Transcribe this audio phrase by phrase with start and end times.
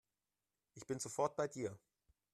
[0.73, 1.77] Ich bin sofort bei dir.